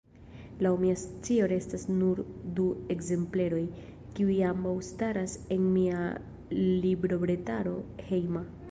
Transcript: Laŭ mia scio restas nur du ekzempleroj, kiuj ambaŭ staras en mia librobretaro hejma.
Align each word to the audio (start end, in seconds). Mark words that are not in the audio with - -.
Laŭ 0.65 0.69
mia 0.83 0.93
scio 1.01 1.49
restas 1.51 1.83
nur 1.97 2.21
du 2.59 2.65
ekzempleroj, 2.95 3.61
kiuj 4.17 4.39
ambaŭ 4.53 4.73
staras 4.91 5.37
en 5.57 5.71
mia 5.79 6.03
librobretaro 6.65 7.81
hejma. 8.11 8.47